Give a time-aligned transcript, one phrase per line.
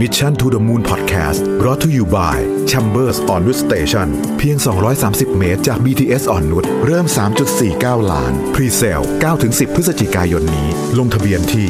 [0.00, 2.36] Mission to the Moon Podcast รอ t to you by
[2.70, 4.56] Chambers on Wood Station เพียง
[4.98, 7.06] 230 เมตรจาก BTS อ่อนนุชเริ่ม
[7.58, 9.04] 3.49 ล้าน Pre-sale
[9.38, 10.68] 9-10 พฤศจิกายนนี้
[10.98, 11.66] ลงทะเบียนที่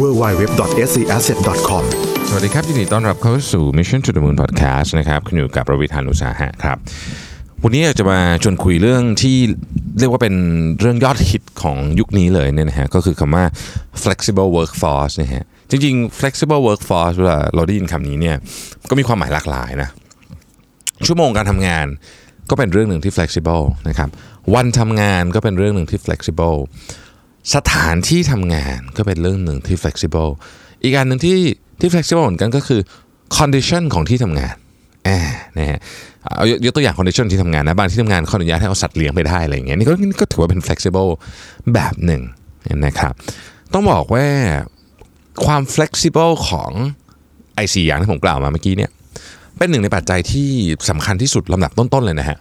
[0.00, 1.84] www.scasset.com
[2.28, 6.78] สวัสดีครับยินดีต้อนรับเข้าสู่ Mission to the Moon Podcast นะครับคุณอยู่กับประวิทยานุสาหะครับ
[7.64, 9.36] วันนี้อยากจะมาชวนคุยเรื่องที่
[9.98, 10.34] เรียกว่าเป็น
[10.80, 13.44] เรื่องยอดฮิตของยุคนี้เลยเนี่ยนะฮะก็คือคำว่า
[14.02, 18.36] flexible workforce นะฮะ จริงๆ flexible workforce เวลาเราได้ยินคำนี้เนี่ย
[18.90, 19.90] ก็มีความหมายหลากหลายนะ
[21.06, 21.86] ชั่วโมงการทำงาน
[22.50, 24.08] ก็เป็นเรื่องหนึ่งที่ flexible นะครับ
[24.54, 26.58] วันทำงานก็เป็นเรื่องหนึ่งที่ flexible
[27.54, 30.30] สถานที่ทำงานก็เป็นเรื่องหนึ่งที่ flexible
[30.82, 31.36] อีกอันหนึ่งที่
[31.80, 32.80] ที่ flexible เหมือนกันก็คือ
[33.38, 34.54] condition ของที่ทำงาน
[35.04, 35.80] แอบนะฮะ
[36.36, 41.10] เอายกตัวอย่าง condition ที่ทำงานนะบางที่ทำงานขออนุญาตให้เอาสัตว์เลี้ยงไปได้อะไรอย่างเงี้ยนี่ก็นี่ก็ถือว่าเป็น flexible
[41.74, 42.22] แบบหนึ่ง
[42.86, 43.12] นะครับ
[43.72, 44.26] ต้องบอกว่า
[45.46, 46.70] ความ flexible ของ
[47.54, 48.90] ไอซีอย่างที่ผมกล่าวมาเมื่อกี้เนี่ย
[49.58, 50.48] เป็นหนึ่งในปัจจัยที่
[50.90, 52.38] สำคัญที่สุดลำดับต้นๆเลยนะฮะ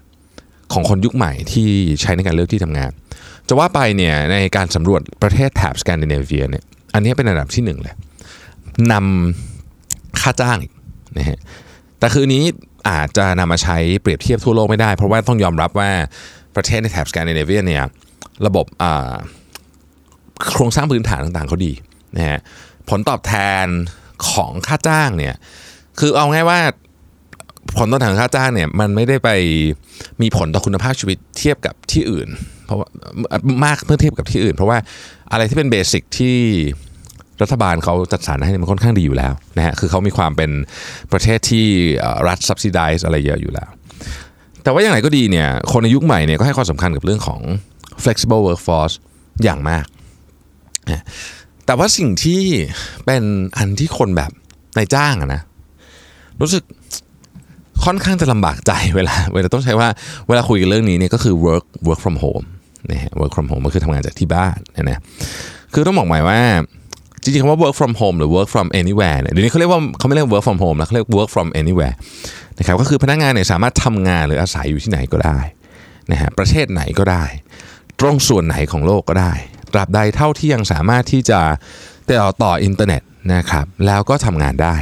[0.74, 1.68] ของคนยุคใหม่ที่
[2.02, 2.92] ใช้ในการเลือกที่ทำงาน
[3.48, 6.64] จะว่าไปเนี่ยในการสำรวจประเทศแถบสแกนดิเนเวียเนี่ย
[6.94, 7.96] อันนี้เป็นอันดับที่หนึ่งเลย
[8.92, 10.60] นำค่าจ้าง
[11.18, 11.40] นะฮะ
[12.00, 12.44] แต่คืนนี้
[12.90, 15.90] อาจจะนำมาใช้เปรียบเทียบทั่วโลกไม่ได้ เพราะว่าต้องยอมรับว่า
[16.56, 17.84] ประเทศในแถบสแกนดิเนเวียเนี่ย
[18.46, 18.66] ระบบ
[20.50, 21.72] โครงสร้างพื้นฐานต่างๆเขาดี
[22.18, 22.40] นะฮะ
[22.90, 23.66] ผลตอบแทน
[24.32, 25.36] ของค่าจ้างเนี่ย
[26.00, 26.60] คือเอาง่ายว่า
[27.78, 29.30] ผลตอบแทนค่าจ้างเนี่ยมันไม่ได้ไป
[30.22, 32.30] มีผลต่อคุณภาพชีวิตเทียบกับที่อื่น
[32.66, 32.88] เพราะว่า
[33.66, 34.78] มากเมื่อเทียบกับที่อื่น เพราะว่า
[35.32, 36.38] อะไรที่เป็นเบสิกที่
[37.42, 40.52] รัฐบาลเขาจัดสรรให้มันค่อนข้างดีอยู่แล้วนะฮะคือเขามีความเป็น
[41.12, 41.66] ประเทศที่
[42.28, 43.70] รัฐ subsidize อะไรเยอะอยู่แล้ว
[44.64, 47.42] แต่ว่าอย่างไรก็ดีเนี่ยคนในยุคใหม่เนี่ยก็ให้ความสำคัญกับเรื่องของ
[48.04, 48.96] flexible workforce
[49.44, 49.86] อย่างมาก
[51.68, 52.42] แต่ว่าสิ่งที่
[53.06, 53.24] เป็น
[53.58, 54.32] อันที่คนแบบ
[54.78, 55.42] นายจ้างอะนะ
[56.42, 56.64] รู้สึก
[57.86, 59.90] ค่อนข้างจะลำบากใจเวลา เวลาต้องใช้ว่า
[60.28, 62.46] เวลาคุยกันเรื่องนี้เนี่ยก็คือ work work from home
[62.92, 65.00] นะฮะ work from home ก็คือทำงานจากที่บ้านนะนะ
[65.74, 66.40] คือต้องบอกหมายว่า
[67.24, 71.96] จริงๆคำว่า work from home หรือ work from anywhere เนี่ยเดี๋ยวนี้เขาเรียกว่าเขาไม่เรียก work from home แล้วเขาเรียก work from anywhere
[72.60, 75.40] นะครับก็คือพนักงานเนี่ยสามารถทำงานหรืออาศัยอยู่ที่ไหนก็ได้
[76.12, 77.24] นะฮะประเทศไหนก็ได้
[78.00, 79.34] ตรงส่วนไหนของโลกก็ได้
[79.74, 81.40] ตราบใดเท่าที่ยังสามารถที่จะ
[82.08, 83.02] ติดต่อต่ออินเทอร์เน็ต
[83.34, 84.76] นะครับแล้วก็ทำงานได้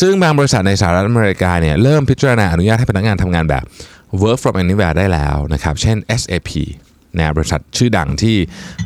[0.00, 3.64] ซึ่งบางบริษัทในสหรัฐอเมริกาเนี่ยเริ่มพิจารณาอนุญาตให้พนักงานทำงานแบบ
[4.22, 6.50] work from anywhere ได้แล้วนะครับเช่น SAP
[7.16, 8.36] นะบริษัทชื่อดังที่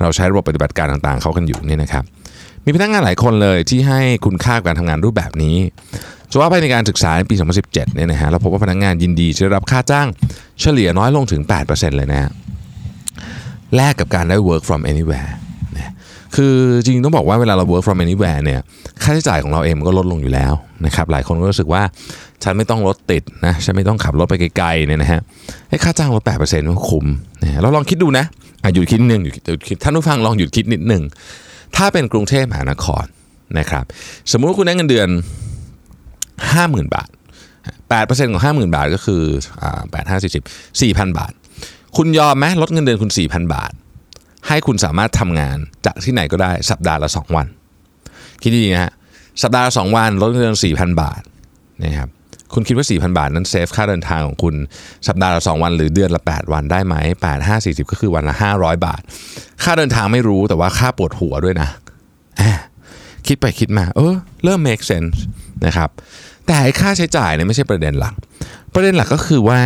[0.01, 2.05] เราใช้ระบบปฏิบัติการต่างๆ เขากันอยู่เนี่ยนะครับ
[2.65, 5.57] มีพนักงานหลายคนเลยที่ให้คุณค่าการทำงานรูปแบบนี้
[6.31, 10.09] จะว่าไปในการศึกษาในปี 2017 เนี่ยนะฮะเราพบว่าพนักงานยินดีจะรับค่าจ้าง
[10.61, 12.31] เฉลี่ยน้อยลงถึง 8%เลยนะฮะ
[13.77, 15.31] แลกกับการได้ work from anywhere
[15.77, 15.93] นะ
[16.37, 18.61] คือจริงต้องบอกว่าเวลาเรา work from anywhere เนี่ย
[19.03, 20.53] ค่าใช้จ่ายของเราเองมันก็ลดลงอยู่แล้ว
[20.87, 21.83] นะครับหลายคนก็รู้สึกว่า
[22.45, 25.21] ฉันไม่ต้องรถติดนะฉันไม่ต้องขับรถไปไกลๆเนี่ยนะฮะ
[25.71, 27.07] ให้ค่าจ้างลด8%มันคุ้ม
[27.43, 28.25] นะเราลองคิดดูนะ
[28.62, 31.03] อะหยุดคิดนิดนึงหยุดคิดท่านผู้ฟังลองหยุดคิดนิดนึง
[31.77, 33.05] ถ้าเป็นกรุงเทพมหานคร
[33.59, 33.84] นะครับ
[34.33, 35.09] สมมุติว่าคุณได้เงินเดือน
[36.23, 37.09] 50,000 บาท
[37.89, 39.23] 8%ของ 50,000 บาทก็คือ
[39.62, 41.33] อ่า8 5 40 4,000 บาท
[41.97, 43.72] คุณยอมไหมลดเงินเดือนคุณ 4,000 บาท
[44.49, 47.47] ให้คุณสามารถทำงานจากที่ไหนก็ได้สัปดาห์ละ 2 วัน
[48.43, 48.93] คิดดีๆนะฮะ
[49.43, 51.21] สัปดาห์ละ 2 วันลดเงินเดือน4,000 บาท
[51.84, 52.09] นะครับ
[52.54, 54.54] คุณคิดว่า 4,000 บาทนั้นเซฟค่าเดินทางของคุณ
[55.09, 59.00] สัปดาห์ละ 2 วัน หรือเดือนละ 8 วันได้ไหม8 5 40 ก็คือวันละ 500 บาท
[59.62, 61.69] ค่าเดินทางไม่รู้แต่ว่าค่าปวดหัวด้วยนะ
[63.27, 65.16] คิดไปคิดมา เออ เริ่ม make sense
[65.66, 65.91] นะครับ
[66.47, 68.15] แต่ไอ้ค่าใช้จ่ายเนี่ยไม่ใช่ประเด็นหลัก
[68.75, 69.60] ประเด็นหลักก็คือว่า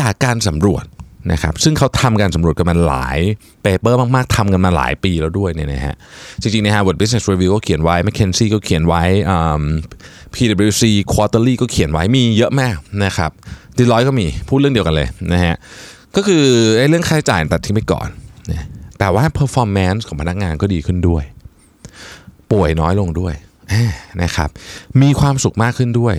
[0.00, 0.84] จากการสำรวจ
[1.32, 3.18] นะครับซึ่งเขาทำการสำรวจกันมาหลาย
[3.62, 5.94] เปเปอร์มาก ๆทำกันมาหลายปีแล้วด้วยเนี่ยนะฮะ
[6.42, 9.02] จริงๆนะฮะ World Business Review ก็เขียนไว้ McKinsey ก็เขียนไว้
[10.34, 13.30] PwC Quarterly ก็เขียนไว้มีเยอะมากนะครับ
[13.78, 15.54] Deloitte ก็มีพูดเรื่องเดียวกันเลยนะฮะ
[16.16, 16.44] ก็คือ
[16.88, 18.08] เรื่องค่าใช้จ่ายตัดทิ้งไปก่อน
[18.50, 18.64] นะ
[18.98, 21.24] แต่ว่า performance ของพนักงานก็ดีขึ้นด้วย
[22.52, 23.34] ป่วยน้อยลงด้วย
[24.22, 24.48] นะครับ
[25.02, 26.14] มีความสุขมากขึ้นด้วย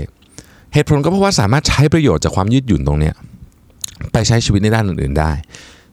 [0.74, 3.16] เหตุผลก็เพราะว่าสามารถใช้ประโยชน์จากความยืดหยุ่นตรงเนี้ย
[4.14, 5.32] ไปใช้ชีวิตในด้านอื่นๆได้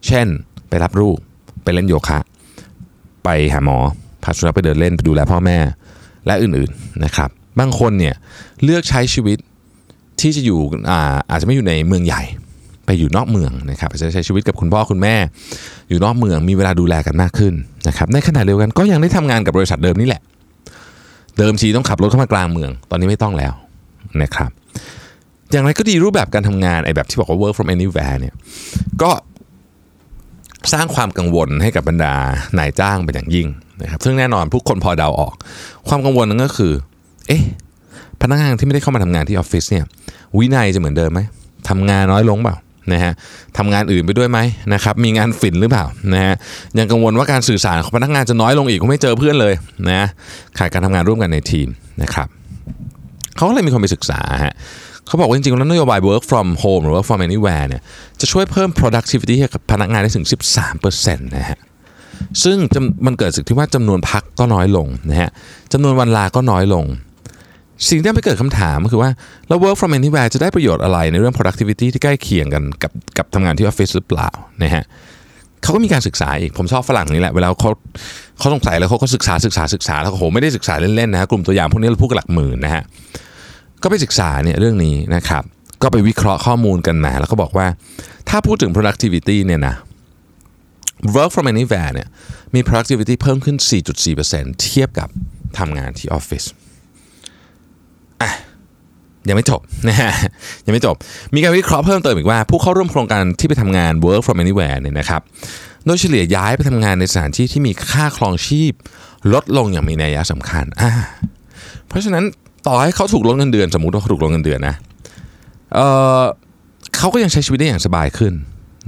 [0.06, 0.26] เช่น
[0.68, 1.16] ไปรับลูก
[1.64, 2.18] ไปเล่นโยคะ
[3.24, 3.78] ไปหาหมอ
[4.22, 5.58] พาสุนัขไปเดินเล่นไปดูแลพ่อแม่
[6.26, 7.28] และอื่นๆนะครับ
[7.58, 8.14] บางคนเนี่ย
[8.64, 9.38] เลือกใช้ชีวิต
[10.20, 10.60] ที่จะอยู่
[10.90, 10.98] อา
[11.30, 12.22] อาจจะไม่อยู่ในเมืองใหญ่
[12.86, 15.14] ไปอยู่นอกเมืองนะครับอาจจะใช้ชีวิตกับคุณพ่อคุณแม่
[15.88, 17.54] อยู่นอกเมืองมีเวลาดูแลกันมากขึ้น
[17.88, 20.22] นะครับในขณะเดียวกันก็ยังได้ทำงานกับบริษัทเดิมนี่แหละ
[21.38, 23.52] เดิมทีต้องขับรถเข้ามากลางเมือง ตอนนี้ไม่ต้องแล้ว
[24.22, 24.50] นะครับ
[25.52, 28.35] อย่างไรก็ดีรูปแบบการทำงานไอ้แบบที่บอกว่า work from anywhere เนี่ย
[29.02, 29.11] ก็
[30.73, 32.14] สร้างความกังวลให้กับบรรดา
[32.58, 33.49] นายจ้างเป็นอย่างยิ่ง
[33.82, 35.35] นะครับซึ่งแน่นอนผู้คนพอเดาออก
[35.88, 36.73] ความกังวลนั้นก็คือ
[37.29, 37.43] เอ๊ะ
[38.20, 39.85] พนักงานที่ไม่ได้เข้ามาทำงานที่ออฟฟิศเนี่ย
[40.38, 41.20] วินัยจะเหมือนเดิมไหม
[41.69, 42.56] ทำงานน้อยลงเปล่า
[42.93, 43.12] นะฮะ
[43.58, 44.38] ทำงานอื่นไปด้วยไหม
[44.75, 46.35] นะครับมีงานฝิ่นหรือเปล่านะฮะ
[46.79, 49.55] ยังกังวลว่าการสื่อสารของพนักงานจะน้อยลงอีกก็ไม่เจอเพื่อนเลย
[49.90, 50.02] นะ
[50.58, 51.69] ขาดการทำงานร่วมกันในทีม
[52.02, 52.29] นะครับ
[53.37, 54.55] เขาก็เลยมีคนไปศึกษาฮะ
[55.06, 57.82] เขาบอกว่าจริงๆแล้วนโยบาย work from home หรือ work from anywhere เนี่ย
[58.20, 60.26] จะช่วยเพิ่ม productivity ให้กับพนักงานได้ถึง
[60.74, 61.58] 13%นะฮะ
[62.42, 62.56] ซึ่ง
[63.06, 65.30] มันเกิดสิ่งที่ว่าจำนวนพักก็น้อยลงนะฮะ
[65.72, 66.84] จำนวนวันลาก็น้อยลง
[67.88, 69.10] สิ่งที่ไม่เกิดคำถามก็คือว่า
[69.48, 74.30] แล้ว work from anywhere จะได้ประโยชน์อะไรในเรื่อง productivity ที่ใกล้เคียงกันกับกับทำงานที่ออฟฟิศหรือเปล่า
[74.62, 74.84] นะฮะ
[75.62, 77.70] เขาก็มีการศึกษาอีก ผมชอบฝรั่งนี่แหละ เวลาเขา
[78.38, 82.82] เขาสงสัยแล้วเขาก็ศึกษาศึกษาศึกษาแล้วโอ้โหไม่ได้ศึกษาเล่นๆนะฮะกลุ่มตัวอย่างพวกนี้เราพูดกันหลักหมื่นนะฮะ
[83.82, 85.43] ก็ไปศึกษาเนี่ยเรื่องนี้นะครับ
[85.82, 87.67] ก็ไปวิเคราะห์ข้อมูลกันมาแล้วก็บอกว่า
[88.29, 89.75] ถ้าพูดถึง productivity เนี่ยนะ
[91.15, 92.09] work from anywhere เนี่ย
[92.55, 93.56] มี productivity เพิ่มขึ้น
[94.11, 95.09] 4.4%เทียบกับ
[95.59, 96.44] ทำงานที่ออฟฟิศ
[98.23, 98.32] อะ
[99.29, 100.12] ยังไม่จบนะฮะ
[100.65, 100.97] ยังไม่จบ
[101.35, 105.23] มีการวิเคราะห์เพิ่มเติมอีกว่า ผู้เข้าร่วมโครงการที่ไปทำงาน work from anywhere เนี่ยนะครับ
[105.87, 108.73] โดยเฉลี่ยย้ายไปทำงานในสถานที่ที่มีค่าครองชีพ
[109.32, 110.91] ลดลงอย่างมีนัยสำคัญอ่า
[111.88, 112.25] เพราะฉะนั้น
[112.66, 114.75] ต่อให้เขาถูกลดเงินเดือน สมมุติว่าเขาถูกลดเงินเดือนนะ
[115.75, 118.32] เเขาก็ยังใช้ชีวิตได้อย่างสบายขึ้น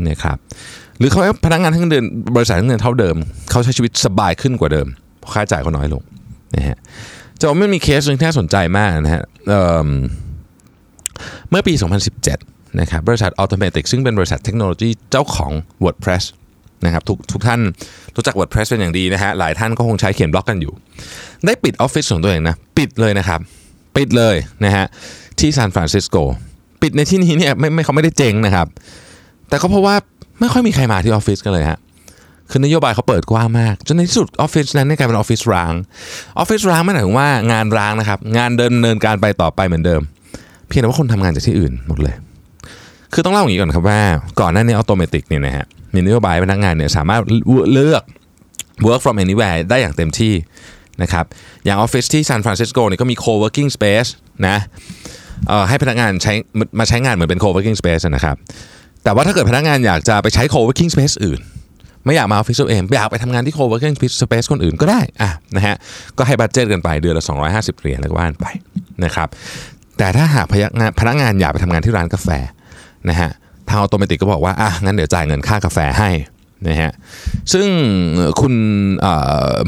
[0.08, 0.36] นะครับ
[0.98, 2.04] หรือเขาพนักงานทั้งเดือน
[2.36, 3.16] บริษัททั้งเดือนเท่าเดิม
[3.50, 4.86] เขาใช้ชีวิตสบายขึ้นกว่าเดิม
[5.18, 6.02] เพราะค่าใช้จ่ายเขาน้อยลง
[6.56, 6.78] นะฮะ
[7.40, 11.74] จะไม่มีเคสหนึ่งที่น่าสนใจมากนะฮะเเมื่อปี
[12.26, 15.52] 2017นะครับบริษัท Automatic ซึ่งเป็นบริษัทเทคโนโลยีเจ้าของ
[15.84, 16.24] WordPress
[16.84, 17.60] นะครับทุกทุกท่าน
[18.16, 20.72] รู้จัก WordPress เป็นอย่างดีนะฮะหลายท่านก็คงใช้เขียนบล็อกกันอยู่
[21.44, 23.40] ได้ปิดออฟฟิศของตัวเองนะ ปิดเลยนะครับ
[23.96, 24.86] ปิดเลยนะฮะ
[25.38, 26.16] ที่ซานฟรานซิสโก
[26.82, 28.66] ปิดในที่นี้เนี่ยไม่ไม่เขาไม่ได้เจ๊งนะครับ
[29.48, 29.94] แต่ก็เพราะว่า
[30.40, 31.78] ไม่ค่อยมีใครมาที่ออฟฟิศกันเลยฮะ
[32.50, 35.72] คือนโยบายเขาเปิดกว้างมาก จนในที่สุดออฟฟิศนั้นกลายเป็นออฟฟิศร้าง
[36.38, 40.00] ออฟฟิศร้างไม่หมายถึงว่างานร้างนะครับ งานเดินเนินการไปต่อไปเหมือนเดิม
[40.68, 42.14] เพียงแต่ว่าคนทำงานจากที่อื่นหมดเลย
[43.12, 44.00] คือต้องเล่าอย่างนี้ก่อนครับว่า
[44.40, 47.20] ก่อนหน้านี้ Automattic เนี่ยนะฮะมีนโยบายพนักงานเนี่ยสามารถ
[47.72, 48.02] เลือก
[48.86, 50.32] work from anywhere ได้อย่างเต็มที่
[51.02, 51.24] นะครับ
[51.64, 54.08] อย่างออฟฟิศที่ซานฟรานซิสโกเนี่ยก็มี co-working space
[54.46, 54.58] นะ
[55.68, 56.32] ให้พนักงานใช้
[56.78, 58.36] มาใช้งานเหมือนเป็น co-working space นะครับ
[59.04, 61.40] แต่ว่าถ้าเกิดพนักงานอยากจะไปใช้ co-working space อื่น
[62.04, 65.76] ไม่อยากมาออฟฟิศตัวเองอยากไปทำงานที่ co-working space คนอื่นก็ได้อะนะฮะ
[66.18, 68.46] ก็ให้ budget กันไปเดือนละ 250 เหรียญแล้วก็ว่ากันไป
[69.04, 69.28] นะครับ
[69.98, 72.28] แต่ถ้าหากพนักงานพนักงานอยากไปทำงานที่ร้านกาแฟ
[73.08, 73.30] นะฮะ
[73.68, 76.10] ทาง Automattic ก็บอกว่าอะงั้นเดี๋ยวจ่ายเงินค่ากาแฟให้
[76.68, 76.92] นะฮะ
[77.52, 77.66] ซึ่ง
[78.40, 78.52] คุณ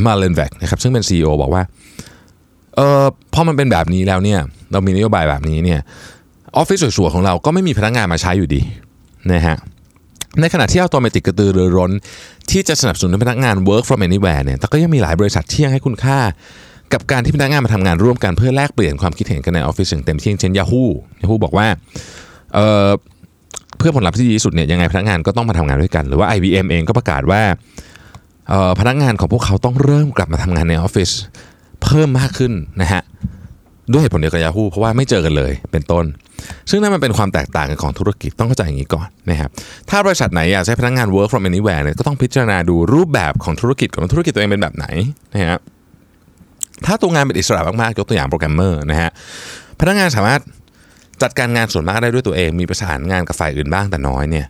[0.04, 1.62] Mullenweg นะครับซึ่งเป็น CEO บอกว่า
[2.76, 3.04] เออ
[3.34, 4.40] พอมันเป็นแบบนี้แล้วเนี่ย
[4.72, 5.80] เรามีนโยบายแบบนี้เนี่ย
[6.56, 8.62] ออฟฟิศสวยๆของเราก็ไม่มีพนักงานมาใช้อยู่ดี
[9.32, 9.56] นะฮะ
[10.40, 11.92] ในขณะที่ Automattic กระตือรือร้น
[12.50, 16.18] ที่จะสนับสนุนพนักงาน work from anywhere เนี่ยแต่ก็ยังมีหลายบริษัทที่ยังให้คุณค่า
[16.92, 20.84] กับการที่พนักงานมาทำงานร่วมกันเพื่อแลกเปลี่ยนความคิดเห็นกันในออฟฟิศอย่างเต็มที่เช่น Yahoo
[21.22, 21.66] Yahoo บอกว่า
[22.54, 27.42] เเพื่อผลลัพธ์ที่ดีที่สุดเนี่ยยังไงพนักงานก็ต้องมาทำงานด้วยกัน หรือว่า IBM เองก็ประกาศว่า
[28.80, 31.10] พนักงานของพวกเขาต้องเริ่มกลับมาทำงานในออฟฟิศ
[31.82, 33.02] เพิ่มมากขึ้นนะฮะ
[33.92, 36.04] ด้วยเหตุผลเดียวกับ Yahoo เพราะว่าไม่เจอกันเลยเป็นต้น
[36.70, 39.50] ซึ่งนั่นมันเป็นความแตกต่างกันของธุรกิจต้องเข้าใจอย่างนี้ก่อนนะครับ
[39.90, 44.86] ถ้าบริษัทไหนอยากใช้พนักงาน work from anywhere เนี่ยก็ต้องพิจารณาดูรูปแบบของธุรกิจของธุรกิจตัวเองเป็นแบบไหน
[45.32, 45.58] นะฮะ
[46.86, 49.10] ถ้าตัวงานเป็นอิสระมากๆยกตัวอย่างโปรแกรมเมอร์นะฮะ
[49.80, 50.40] พนักงานสามารถ
[51.22, 54.46] จัดการงานส่วนมากได้ด้วยตัวเอง มีประสานงานกับฝ่ายอื่นบ้างแต่น้อยเนี่ย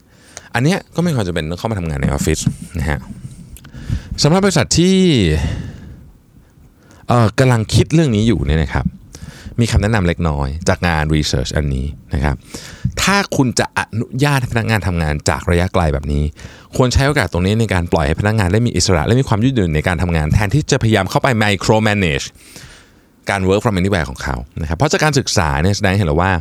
[0.55, 2.39] อันนี้ก็ไม่ควรจะเป็นต้องเข้ามาทำงานในออฟฟิศ
[2.79, 2.99] นะฮะ
[4.23, 4.97] สำหรับบริษัทที่
[7.09, 8.87] เออกำลังคิดเรื่องนี้อยู่เนี่ยนะครับ
[9.61, 12.37] มีคำแนะนำเล็กน้อยจากงาน research อันนี้นะครับ
[13.03, 16.25] ถ้าคุณจะอนุญาตให้พนักงานทำงานจากระยะไกลแบบนี้
[16.77, 22.27] ควรใช้โอกาสตรงนี้ในการปล่อยให้พนักงานได้มีอิสระ และมีความยืดหยุ่นในการทำงานแทนที่จะพยายามเข้าไป micro manage
[23.31, 26.33] การ work from anywhere ของเขานะครับเพราะจากการศึกษาเนี่ยแสดงเห็นแล้วว่า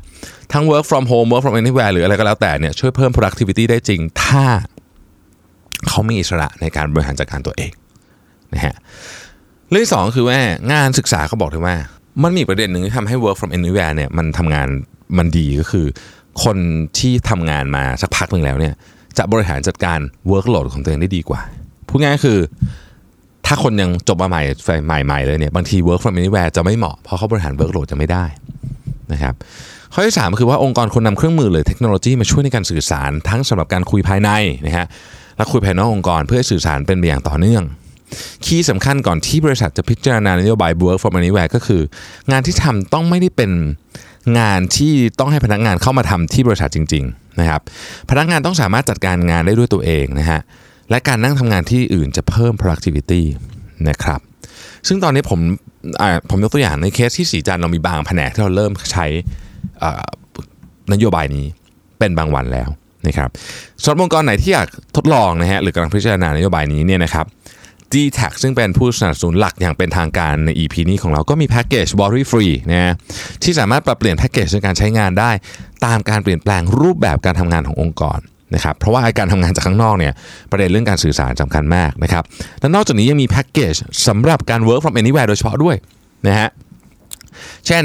[0.53, 4.45] ทั้ง work from home work from anywhere หรืออะไรก็แล้วแต่เนี่ยช่วยเพิ่ม productivity ได้จริง ถ้า
[5.87, 7.71] เขามีอิสระในการบริหารจัดการตัวเอง
[8.53, 8.75] นะฮะ
[9.71, 10.39] เรื่องที่สองคือว่า
[10.71, 11.75] งานศึกษาเขาบอกถึงว่า
[12.23, 14.67] มันมีประเด็นหนึ่งที่ทำให้ work from anywhere เนี่ยมันทำงาน
[15.17, 15.85] มันดีก็คือ
[16.43, 16.57] คน
[16.99, 18.73] ที่ทำงานมาสักพักหนึ่งแล้วเนี่ย
[19.17, 19.99] จะบริหารจัดการ
[20.31, 21.41] workload ของตัวเองได้ดีกว่า
[21.87, 22.39] พูดง่ายคือ
[23.47, 24.41] ถ้าคนยังจบมาใหม่
[25.05, 28.25] ใหม่ๆเลยเนี่ยบางที work from anywhere จะไม่เหมาะเพราะเขาบริหาร workload จะไม่ได้
[29.13, 29.33] นะครับ
[29.93, 34.29] ข้อที่3คือว่าองค์กรควรนำเครื่องมือหรือเทคโนโลยีมาช่วยในการสื่อสารทั้งสำหรับการคุยภายใน
[34.65, 34.87] นะฮะ
[35.37, 37.63] และคุยภายนอกองค์กรเพื่อสื่อสารเป็นไปอย่างต่อเนื่อง
[38.45, 41.81] คีย์สำคัญก่อนที่บริษัทจะพิจารณานโยบาย work from anywhere ก็คือ
[42.31, 43.51] งานที่ทำต้องไม่ได้เป็น
[44.39, 47.61] งานที่ต้องให้พนักงานเข้ามาทำที่บริษัทจริง ๆ นะครับ
[48.09, 50.41] พนักงานต้องสามารถจัดการงานได้ด้วยตัวเองนะฮะ
[50.89, 53.23] และการนั่งทำงานที่อื่นจะเพิ่ม productivity
[53.89, 54.19] นะครับ
[54.87, 55.39] ซึ่งตอนนี้ผม
[56.29, 59.05] ผมยกตัวอย่างในเคสที่สีจันเรามีบางแผนกที่เราเริ่มใช้
[60.93, 61.45] นโยบายนี้
[61.99, 62.69] เป็นบางวันแล้ว
[63.07, 63.29] นะครับ
[63.81, 67.25] สำหรับองค์กรไหนที่อยากทดลองนะฮะหรือกำลังพิจารณานโยบายนี้เนี่ยนะครับ
[67.93, 72.93] d t a c ซึ่งเป็นผู้สนับสนุนหลักอย่างเป็นทางการใน EP นี้ของเราก็มีแพ็กเกจบอรี่ฟรีนะฮะ
[73.43, 75.31] ที่สามารถปรับเปลี่ยนแพ็กเกจในการใช้งานได้
[75.85, 78.19] ตามการเปลี่ยนแปลงรูปแบบการทำงานขององค์กร
[78.55, 80.13] นะครับเพราะว่าการทำงานจากข้างนอกเนี่ย
[80.51, 82.23] ประเด็นเรื่องการสื่อสารสำคัญมากนะครับ
[82.59, 83.73] และนอกจากนี้ยังมีแพ็กเกจ
[84.07, 85.75] สำหรับการ work from anywhere โดยเฉพาะด้วย
[86.27, 86.49] นะฮะ
[87.67, 87.83] เช่น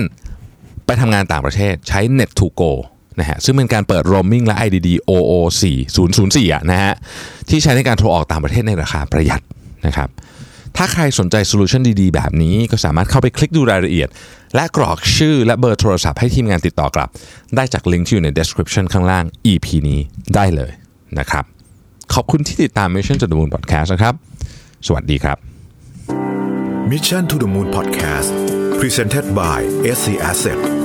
[0.86, 2.72] ไปทำงานต่างประเทศใช้ Net to Go
[3.20, 5.62] นะฮะซึ่งเป็นการเปิด roaming และ IDD OO4
[6.04, 6.92] 004อะนะฮะ
[7.48, 9.42] ที่ใช้ในการโทรออกต่างประเทศในราคาประหยัด
[9.86, 10.08] นะครับ
[10.76, 14.08] ถ้าใครสนใจโซลูชันดีๆ แบบนี้ก็สามารถเข้าไปคลิกดูรายละเอียด
[14.54, 17.08] และกรอกชื่อและเบอร์โทรศัพท์ให้ทีมงานติดต่อกลับ
[17.56, 20.00] ได้จากลิงก์ที่อยู่ใน description ข้างล่าง EP นี้
[20.34, 20.72] ได้เลย
[21.18, 21.44] นะครับ
[22.14, 24.14] ขอบคุณที่ติดตาม Mission to the Moon Podcast นะครับ
[24.86, 25.36] สวัสดีครับ
[26.90, 28.30] Mission to the Moon Podcast
[28.80, 29.58] Presented by
[29.96, 30.81] SC Asset